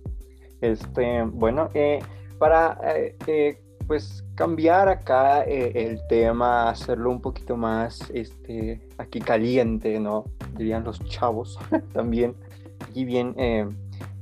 Este, 0.59 1.23
bueno, 1.23 1.69
eh, 1.73 1.99
para 2.39 2.77
eh, 2.93 3.15
eh, 3.27 3.61
pues 3.87 4.25
cambiar 4.35 4.89
acá 4.89 5.43
eh, 5.45 5.71
el 5.73 6.05
tema, 6.07 6.69
hacerlo 6.69 7.09
un 7.09 7.21
poquito 7.21 7.55
más 7.55 8.09
este, 8.13 8.81
aquí 8.97 9.19
caliente, 9.19 9.99
¿no? 9.99 10.25
Dirían 10.55 10.83
los 10.83 10.99
chavos 11.05 11.57
también. 11.93 12.35
Y 12.93 13.05
bien, 13.05 13.33
eh, 13.37 13.67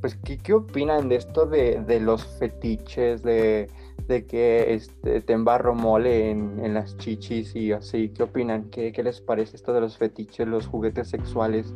pues, 0.01 0.15
¿qué, 0.23 0.37
¿qué, 0.37 0.53
opinan 0.53 1.09
de 1.09 1.15
esto 1.15 1.47
de, 1.47 1.81
de 1.81 1.99
los 1.99 2.23
fetiches, 2.37 3.23
de, 3.23 3.67
de, 4.07 4.25
que 4.25 4.73
este, 4.75 5.21
te 5.21 5.33
embarro 5.33 5.73
mole 5.73 6.29
en, 6.29 6.63
en, 6.63 6.75
las 6.75 6.95
chichis 6.97 7.55
y 7.55 7.71
así? 7.71 8.09
¿Qué 8.09 8.23
opinan? 8.23 8.69
¿Qué, 8.69 8.91
¿Qué 8.91 9.03
les 9.03 9.19
parece 9.19 9.55
esto 9.55 9.73
de 9.73 9.81
los 9.81 9.97
fetiches, 9.97 10.47
los 10.47 10.67
juguetes 10.67 11.09
sexuales? 11.09 11.73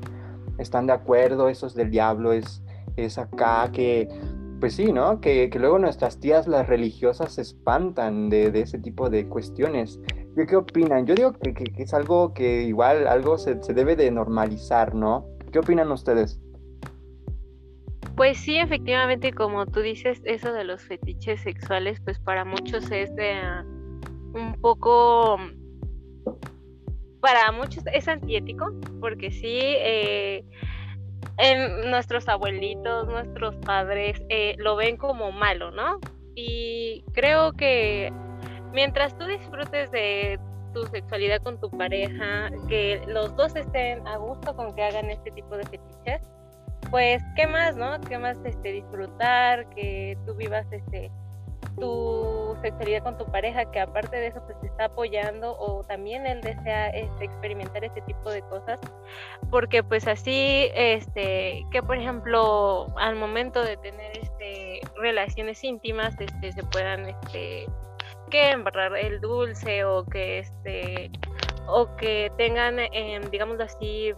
¿Están 0.59 0.85
de 0.87 0.93
acuerdo? 0.93 1.49
¿Eso 1.49 1.65
es 1.65 1.73
del 1.73 1.89
diablo? 1.89 2.31
¿Es, 2.33 2.61
es 2.95 3.17
acá 3.17 3.69
que 3.73 4.07
pues 4.59 4.75
sí, 4.75 4.91
¿no? 4.91 5.21
Que, 5.21 5.49
luego 5.55 5.79
nuestras 5.79 6.19
tías, 6.19 6.47
las 6.47 6.67
religiosas, 6.67 7.33
se 7.33 7.41
espantan 7.41 8.29
de, 8.29 8.47
ese 8.59 8.79
tipo 8.79 9.09
de 9.09 9.27
cuestiones. 9.27 9.99
¿Qué, 10.47 10.55
opinan? 10.55 11.05
Yo 11.05 11.15
digo 11.15 11.33
que, 11.33 11.53
es 11.77 11.93
algo 11.93 12.33
que 12.33 12.63
igual 12.63 13.07
algo 13.07 13.37
se, 13.37 13.55
debe 13.55 13.95
de 13.95 14.11
normalizar, 14.11 14.95
¿no? 14.95 15.25
¿Qué 15.51 15.59
opinan 15.59 15.91
ustedes? 15.91 16.39
Pues 18.15 18.37
sí, 18.37 18.57
efectivamente, 18.57 19.31
como 19.31 19.65
tú 19.65 19.79
dices, 19.79 20.21
eso 20.25 20.51
de 20.53 20.63
los 20.63 20.81
fetiches 20.81 21.41
sexuales, 21.41 21.99
pues 22.01 22.19
para 22.19 22.43
muchos 22.43 22.91
es 22.91 23.13
de, 23.15 23.33
un 24.33 24.55
poco, 24.61 25.37
para 27.21 27.51
muchos 27.51 27.83
es 27.93 28.07
antiético, 28.07 28.73
porque 28.99 29.31
sí, 29.31 29.59
eh, 29.61 30.43
en 31.37 31.89
nuestros 31.89 32.27
abuelitos, 32.27 33.07
nuestros 33.07 33.55
padres 33.57 34.21
eh, 34.29 34.55
lo 34.57 34.75
ven 34.75 34.97
como 34.97 35.31
malo, 35.31 35.71
¿no? 35.71 35.99
Y 36.35 37.03
creo 37.13 37.53
que 37.53 38.11
mientras 38.73 39.17
tú 39.17 39.25
disfrutes 39.25 39.91
de 39.91 40.39
tu 40.73 40.85
sexualidad 40.87 41.41
con 41.41 41.59
tu 41.59 41.69
pareja, 41.71 42.49
que 42.67 43.01
los 43.07 43.35
dos 43.35 43.55
estén 43.55 44.05
a 44.07 44.17
gusto 44.17 44.55
con 44.55 44.75
que 44.75 44.83
hagan 44.83 45.09
este 45.09 45.31
tipo 45.31 45.57
de 45.57 45.63
fetiches, 45.63 46.21
pues 46.91 47.21
qué 47.35 47.47
más, 47.47 47.75
¿no? 47.75 47.99
Qué 48.01 48.17
más 48.17 48.37
este 48.45 48.71
disfrutar, 48.73 49.67
que 49.69 50.17
tú 50.25 50.35
vivas 50.35 50.65
este 50.71 51.11
tu 51.77 52.57
sexualidad 52.61 53.03
con 53.03 53.17
tu 53.17 53.25
pareja, 53.25 53.69
que 53.71 53.79
aparte 53.79 54.17
de 54.17 54.27
eso 54.27 54.41
pues 54.45 54.59
te 54.59 54.67
está 54.67 54.85
apoyando 54.85 55.55
o 55.57 55.83
también 55.83 56.25
él 56.25 56.41
desea 56.41 56.89
este, 56.89 57.25
experimentar 57.25 57.83
este 57.83 58.01
tipo 58.01 58.29
de 58.29 58.41
cosas, 58.43 58.79
porque 59.49 59.83
pues 59.83 60.07
así, 60.07 60.69
este, 60.73 61.65
que 61.71 61.81
por 61.81 61.97
ejemplo 61.97 62.87
al 62.97 63.15
momento 63.15 63.63
de 63.63 63.77
tener 63.77 64.17
este, 64.17 64.81
relaciones 64.95 65.63
íntimas, 65.63 66.15
este, 66.19 66.51
se 66.51 66.63
puedan, 66.63 67.07
este, 67.07 67.65
que 68.29 68.51
embarrar 68.51 68.95
el 68.95 69.19
dulce 69.21 69.83
o 69.85 70.05
que 70.05 70.39
este, 70.39 71.11
o 71.67 71.95
que 71.95 72.31
tengan, 72.37 72.79
eh, 72.79 73.19
digamos 73.31 73.59
así, 73.59 74.13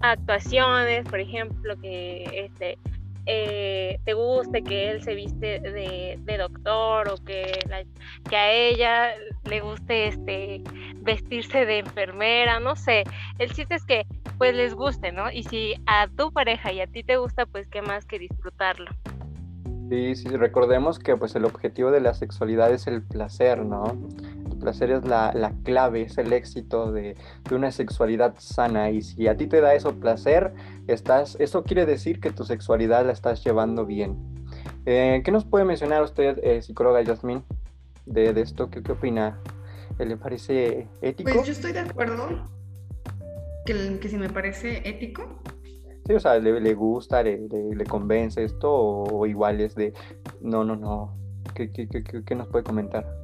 actuaciones, 0.00 1.06
por 1.08 1.20
ejemplo, 1.20 1.74
que 1.80 2.24
este 2.32 2.78
eh, 3.26 4.00
te 4.04 4.14
guste 4.14 4.62
que 4.62 4.90
él 4.90 5.02
se 5.02 5.14
viste 5.14 5.60
de, 5.60 6.36
doctor 6.38 7.08
o 7.08 7.16
que, 7.24 7.60
que 8.28 8.36
a 8.36 8.52
ella 8.52 9.14
le 9.44 9.60
guste 9.60 10.08
este 10.08 10.62
vestirse 10.96 11.66
de 11.66 11.78
enfermera, 11.78 12.58
no 12.60 12.74
sé. 12.74 13.04
El 13.38 13.52
chiste 13.52 13.74
es 13.74 13.84
que 13.84 14.06
pues 14.38 14.54
les 14.54 14.74
guste, 14.74 15.12
¿no? 15.12 15.30
Y 15.30 15.44
si 15.44 15.74
a 15.86 16.08
tu 16.08 16.32
pareja 16.32 16.72
y 16.72 16.80
a 16.80 16.86
ti 16.86 17.04
te 17.04 17.16
gusta, 17.16 17.46
pues 17.46 17.68
qué 17.68 17.82
más 17.82 18.04
que 18.06 18.18
disfrutarlo. 18.18 18.90
Sí, 19.88 20.16
sí, 20.16 20.28
recordemos 20.28 20.98
que 20.98 21.16
pues 21.16 21.34
el 21.36 21.44
objetivo 21.44 21.90
de 21.90 22.00
la 22.00 22.14
sexualidad 22.14 22.72
es 22.72 22.86
el 22.86 23.02
placer, 23.02 23.64
¿no? 23.64 23.84
Placer 24.62 24.90
es 24.92 25.04
la, 25.04 25.32
la 25.34 25.52
clave, 25.62 26.02
es 26.02 26.16
el 26.16 26.32
éxito 26.32 26.90
de, 26.90 27.16
de, 27.48 27.54
una 27.54 27.70
sexualidad 27.70 28.34
sana 28.38 28.90
y 28.90 29.02
si 29.02 29.28
a 29.28 29.36
ti 29.36 29.46
te 29.46 29.60
da 29.60 29.74
eso 29.74 29.94
placer, 30.00 30.54
estás, 30.86 31.36
eso 31.38 31.62
quiere 31.64 31.84
decir 31.84 32.20
que 32.20 32.30
tu 32.30 32.44
sexualidad 32.44 33.04
la 33.04 33.12
estás 33.12 33.44
llevando 33.44 33.84
bien. 33.84 34.16
Eh, 34.86 35.20
¿Qué 35.24 35.30
nos 35.30 35.44
puede 35.44 35.64
mencionar 35.64 36.02
usted, 36.02 36.38
eh, 36.42 36.62
psicóloga 36.62 37.02
Yasmin? 37.02 37.44
de, 38.06 38.40
esto. 38.40 38.70
¿Qué, 38.70 38.82
¿Qué 38.82 38.92
opina? 38.92 39.38
¿Le 39.98 40.16
parece 40.16 40.88
ético? 41.00 41.30
Pues 41.32 41.46
yo 41.46 41.52
estoy 41.52 41.72
de 41.72 41.80
acuerdo 41.80 42.28
que, 43.66 43.98
que 44.00 44.08
si 44.08 44.16
me 44.16 44.28
parece 44.28 44.88
ético. 44.88 45.40
Sí, 46.06 46.14
o 46.14 46.20
sea, 46.20 46.38
le, 46.38 46.74
gusta, 46.74 47.22
le, 47.22 47.38
le, 47.48 47.84
convence 47.84 48.42
esto 48.42 48.72
o, 48.72 49.24
igual 49.26 49.60
es 49.60 49.76
de, 49.76 49.92
no, 50.40 50.64
no, 50.64 50.74
no. 50.74 51.16
¿Qué, 51.54 51.70
qué, 51.70 51.86
qué, 51.88 52.02
qué 52.02 52.34
nos 52.34 52.48
puede 52.48 52.64
comentar? 52.64 53.21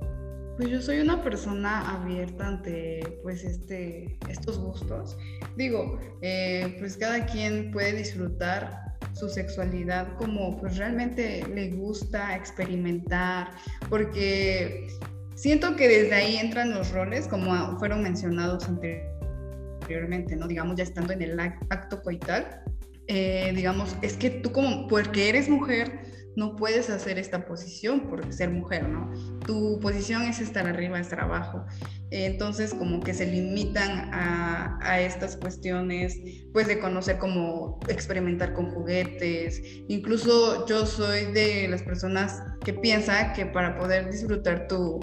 Pues 0.59 0.71
yo 0.71 0.83
soy 0.83 0.99
una 0.99 1.23
persona 1.23 1.88
abierta 1.88 2.49
ante 2.49 3.21
pues 3.23 3.45
este, 3.45 4.19
estos 4.29 4.59
gustos. 4.59 5.17
Digo, 5.57 6.00
eh, 6.21 6.75
pues 6.81 6.97
cada 6.97 7.25
quien 7.27 7.71
puede 7.71 7.93
disfrutar 7.93 8.97
su 9.12 9.29
sexualidad 9.29 10.17
como 10.17 10.59
pues 10.59 10.77
realmente 10.77 11.47
le 11.55 11.71
gusta 11.71 12.35
experimentar, 12.35 13.53
porque 13.88 14.88
siento 15.37 15.77
que 15.77 15.87
desde 15.87 16.15
ahí 16.17 16.37
entran 16.38 16.75
los 16.75 16.91
roles 16.91 17.29
como 17.29 17.79
fueron 17.79 18.03
mencionados 18.03 18.67
anteriormente, 18.69 20.35
¿no? 20.35 20.49
Digamos, 20.49 20.75
ya 20.75 20.83
estando 20.83 21.12
en 21.12 21.23
el 21.23 21.38
acto 21.38 22.03
coital, 22.03 22.65
eh, 23.07 23.53
digamos, 23.55 23.95
es 24.03 24.17
que 24.17 24.31
tú 24.31 24.50
como, 24.50 24.88
porque 24.88 25.29
eres 25.29 25.49
mujer, 25.49 26.00
no 26.38 26.54
puedes 26.54 26.88
hacer 26.88 27.18
esta 27.18 27.45
posición 27.47 28.09
por 28.09 28.33
ser 28.33 28.50
mujer, 28.50 28.88
¿no? 28.88 29.11
Tu 29.45 29.80
posición 29.80 30.23
es 30.23 30.38
estar 30.38 30.68
arriba, 30.68 31.00
estar 31.00 31.21
abajo. 31.21 31.66
Entonces, 32.12 32.73
como 32.73 33.00
que 33.00 33.12
se 33.12 33.26
limitan 33.26 34.11
a, 34.14 35.00
estas 35.00 35.37
cuestiones, 35.37 36.16
pues 36.52 36.68
de 36.68 36.78
conocer 36.78 37.18
cómo 37.18 37.80
experimentar 37.88 38.54
con 38.54 38.71
juguetes. 38.71 39.61
Incluso 39.88 40.64
yo 40.66 40.87
soy 40.87 41.25
de 41.33 41.66
las 41.66 41.83
personas 41.83 42.40
que 42.64 42.73
piensa 42.73 43.33
que 43.33 43.45
para 43.45 43.76
poder 43.76 44.09
disfrutar 44.09 44.68
tu, 44.68 45.00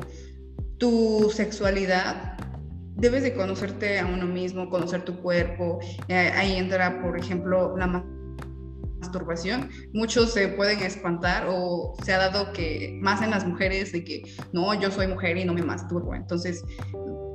tu 0.78 1.30
sexualidad, 1.34 2.38
debes 2.96 3.24
de 3.24 3.34
conocerte 3.34 4.00
a 4.00 4.06
uno 4.06 4.26
mismo, 4.26 4.70
conocer 4.70 5.04
tu 5.04 5.18
cuerpo. 5.22 5.80
Eh, 6.08 6.32
ahí 6.34 6.56
entra, 6.56 7.02
por 7.02 7.20
ejemplo, 7.20 7.76
la 7.78 7.88
masturbación, 9.00 9.70
muchos 9.94 10.34
se 10.34 10.48
pueden 10.50 10.80
espantar 10.80 11.48
o 11.50 11.96
se 12.04 12.14
ha 12.14 12.18
dado 12.18 12.52
que 12.54 12.98
más 13.02 13.22
en 13.22 13.32
las 13.32 13.46
mujeres 13.46 13.92
de 13.92 14.04
que 14.04 14.24
no, 14.54 14.74
yo 14.74 14.92
soy 14.92 15.08
mujer 15.08 15.38
y 15.38 15.46
no 15.46 15.54
me 15.54 15.62
masturbo. 15.62 16.16
Entonces, 16.16 16.64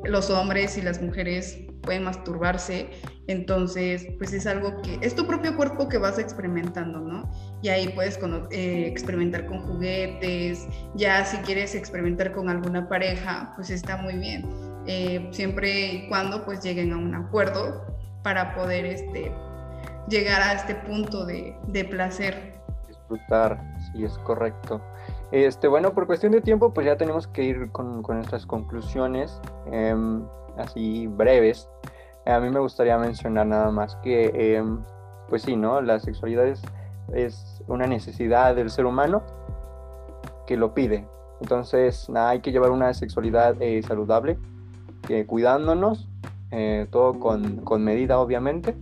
los 0.05 0.31
hombres 0.31 0.79
y 0.79 0.83
las 0.83 1.01
mujeres 1.03 1.59
pueden 1.83 2.05
masturbarse, 2.05 2.91
entonces 3.27 4.07
pues 4.19 4.33
es 4.33 4.47
algo 4.47 4.81
que 4.83 4.99
es 5.01 5.15
tu 5.15 5.27
propio 5.27 5.57
cuerpo 5.57 5.89
que 5.89 5.99
vas 5.99 6.19
experimentando, 6.19 7.01
¿no? 7.01 7.31
Y 7.63 7.69
ahí 7.69 7.89
puedes 7.89 8.19
eh, 8.51 8.87
experimentar 8.87 9.47
con 9.47 9.61
juguetes, 9.67 10.67
ya 10.95 11.25
si 11.25 11.37
quieres 11.39 11.75
experimentar 11.75 12.33
con 12.33 12.49
alguna 12.49 12.89
pareja, 12.89 13.53
pues 13.57 13.71
está 13.71 13.97
muy 13.97 14.17
bien, 14.17 14.45
eh, 14.87 15.29
siempre 15.33 15.93
y 15.93 16.09
cuando 16.09 16.45
pues 16.45 16.63
lleguen 16.63 16.93
a 16.93 16.97
un 16.97 17.15
acuerdo 17.15 17.87
para 18.23 18.55
poder 18.55 18.85
este, 18.85 19.33
llegar 20.09 20.43
a 20.43 20.53
este 20.53 20.75
punto 20.75 21.25
de, 21.25 21.55
placer. 21.91 22.55
Disfrutar, 22.89 23.61
sí, 23.93 24.05
es 24.05 24.17
correcto. 24.19 24.81
Este, 25.33 25.69
bueno, 25.69 25.93
por 25.93 26.07
cuestión 26.07 26.33
de 26.33 26.41
tiempo, 26.41 26.73
pues 26.73 26.87
ya 26.87 26.97
tenemos 26.97 27.27
que 27.27 27.45
ir 27.45 27.71
con, 27.71 28.03
nuestras 28.03 28.47
conclusiones, 28.47 29.41
em, 29.71 30.25
así 30.57 31.07
breves. 31.07 31.69
A 32.27 32.41
mí 32.41 32.51
me 32.51 32.61
gustaría 32.61 32.99
mencionar 32.99 33.47
nada 33.47 33.71
más 33.71 33.97
que, 33.97 34.57
em, 34.57 34.81
pues 35.29 35.43
sí, 35.43 35.57
¿no? 35.57 35.81
La 35.81 36.01
sexualidad 36.01 36.47
es, 36.47 36.63
una 37.67 37.87
necesidad 37.87 38.55
del 38.55 38.71
ser 38.71 38.87
humano 38.87 39.23
que 40.47 40.57
lo 40.57 40.75
pide. 40.75 41.07
Entonces, 41.41 42.11
hay 42.15 42.41
que 42.41 42.51
llevar 42.51 42.71
una 42.71 42.93
sexualidad 42.95 43.57
eh, 43.61 43.83
saludable, 43.83 44.39
cuidándonos, 45.27 46.09
eh, 46.51 46.87
todo 46.91 47.19
con, 47.19 47.59
con 47.59 47.83
medida, 47.83 48.19
obviamente 48.19 48.77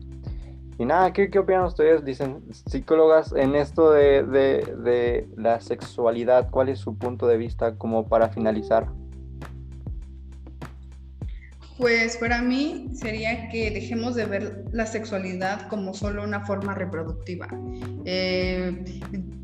y 0.78 0.84
nada, 0.84 1.12
¿qué, 1.12 1.28
qué 1.28 1.40
opinan 1.40 1.64
ustedes? 1.64 2.04
Dicen 2.04 2.40
psicólogas 2.52 3.32
en 3.32 3.56
esto 3.56 3.90
de, 3.90 4.22
de, 4.22 4.76
de, 4.84 5.28
la 5.36 5.60
sexualidad. 5.60 6.50
¿Cuál 6.50 6.68
es 6.68 6.78
su 6.78 6.96
punto 6.96 7.26
de 7.26 7.36
vista 7.36 7.74
como 7.74 8.08
para 8.08 8.28
finalizar? 8.28 8.86
Pues 11.78 12.16
para 12.16 12.42
mí 12.42 12.90
sería 12.92 13.48
que 13.48 13.72
dejemos 13.72 14.14
de 14.14 14.26
ver 14.26 14.64
la 14.72 14.86
sexualidad 14.86 15.68
como 15.68 15.94
solo 15.94 16.22
una 16.22 16.44
forma 16.44 16.74
reproductiva 16.74 17.48
eh, 18.04 19.00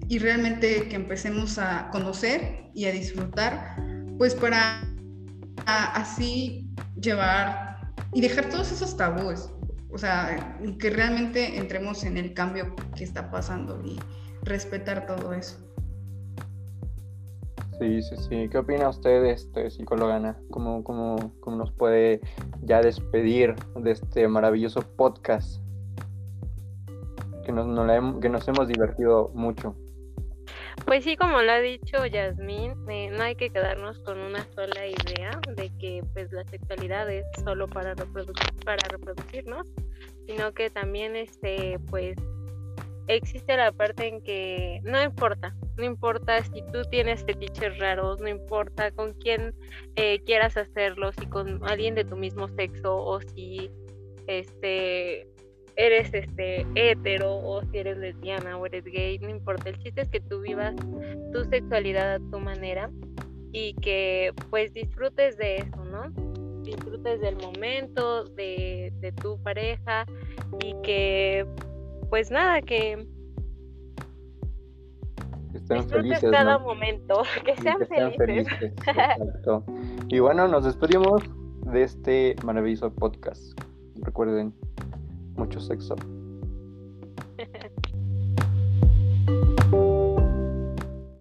y 0.08 0.18
realmente 0.18 0.88
que 0.88 0.96
empecemos 0.96 1.58
a 1.58 1.88
conocer 1.90 2.70
y 2.74 2.86
a 2.86 2.92
disfrutar, 2.92 3.76
pues 4.18 4.34
para 4.34 4.80
así 5.66 6.68
llevar 7.00 7.92
y 8.12 8.20
dejar 8.20 8.48
todos 8.48 8.72
esos 8.72 8.96
tabúes 8.96 9.48
o 9.94 9.98
sea, 9.98 10.58
que 10.80 10.90
realmente 10.90 11.56
entremos 11.56 12.02
en 12.02 12.16
el 12.16 12.34
cambio 12.34 12.74
que 12.96 13.04
está 13.04 13.30
pasando 13.30 13.80
y 13.84 14.00
respetar 14.42 15.06
todo 15.06 15.32
eso. 15.32 15.56
Sí, 17.78 18.02
sí, 18.02 18.16
sí. 18.28 18.48
¿Qué 18.50 18.58
opina 18.58 18.88
usted, 18.88 19.24
este, 19.26 19.70
psicóloga? 19.70 20.36
¿Cómo, 20.50 20.82
cómo, 20.82 21.32
cómo 21.38 21.56
nos 21.56 21.70
puede 21.70 22.20
ya 22.62 22.80
despedir 22.80 23.54
de 23.76 23.92
este 23.92 24.26
maravilloso 24.26 24.82
podcast? 24.82 25.60
Que 27.44 27.52
nos, 27.52 28.20
que 28.20 28.28
nos 28.28 28.48
hemos 28.48 28.66
divertido 28.66 29.30
mucho. 29.32 29.76
Pues 30.84 31.04
sí, 31.04 31.16
como 31.16 31.40
lo 31.40 31.52
ha 31.52 31.60
dicho 31.60 32.04
Yasmín, 32.04 32.74
eh, 32.90 33.08
no 33.10 33.22
hay 33.22 33.36
que 33.36 33.50
quedarnos 33.50 33.98
con 34.00 34.18
una 34.18 34.44
sola 34.54 34.86
idea 34.86 35.30
de 35.56 35.70
que 35.78 36.02
pues 36.12 36.30
la 36.32 36.44
sexualidad 36.44 37.10
es 37.10 37.24
solo 37.42 37.68
para 37.68 37.94
reproducir, 37.94 38.52
para 38.64 38.86
reproducirnos, 38.88 39.66
sino 40.26 40.52
que 40.52 40.70
también 40.70 41.16
este 41.16 41.78
pues 41.88 42.16
existe 43.06 43.56
la 43.56 43.72
parte 43.72 44.08
en 44.08 44.22
que 44.22 44.80
no 44.82 45.02
importa, 45.02 45.54
no 45.76 45.84
importa 45.84 46.42
si 46.44 46.62
tú 46.72 46.82
tienes 46.90 47.24
fetiches 47.24 47.78
raros, 47.78 48.20
no 48.20 48.28
importa 48.28 48.90
con 48.90 49.14
quién 49.14 49.54
eh, 49.96 50.20
quieras 50.24 50.56
hacerlo, 50.56 51.12
si 51.12 51.26
con 51.26 51.66
alguien 51.68 51.94
de 51.94 52.04
tu 52.04 52.16
mismo 52.16 52.48
sexo 52.48 52.96
o 52.96 53.20
si 53.20 53.70
este 54.26 55.28
eres 55.76 56.12
este 56.14 56.66
hetero 56.74 57.36
o 57.36 57.62
si 57.62 57.78
eres 57.78 57.98
lesbiana 57.98 58.56
o 58.56 58.66
eres 58.66 58.84
gay, 58.84 59.18
no 59.18 59.28
importa. 59.28 59.70
El 59.70 59.78
chiste 59.78 60.02
es 60.02 60.08
que 60.08 60.20
tú 60.20 60.40
vivas 60.40 60.74
tu 61.32 61.44
sexualidad 61.44 62.14
a 62.14 62.18
tu 62.30 62.38
manera 62.38 62.90
y 63.52 63.74
que 63.74 64.32
pues 64.50 64.72
disfrutes 64.72 65.36
de 65.36 65.56
eso, 65.58 65.84
¿no? 65.84 66.10
Disfrutes 66.62 67.20
del 67.20 67.36
momento, 67.36 68.24
de, 68.24 68.92
tu 69.20 69.40
pareja 69.42 70.06
y 70.60 70.74
que 70.82 71.46
pues 72.10 72.30
nada, 72.30 72.60
que 72.62 73.06
estén 75.54 75.88
felices, 75.88 76.30
cada 76.30 76.58
momento, 76.58 77.22
que 77.44 77.56
sean, 77.56 77.86
felices. 78.16 78.72
y 80.08 80.18
bueno, 80.18 80.48
nos 80.48 80.64
despedimos 80.64 81.22
de 81.72 81.82
este 81.82 82.36
maravilloso 82.44 82.92
podcast. 82.92 83.58
Recuerden, 84.02 84.52
mucho 85.36 85.60
sexo. 85.60 85.94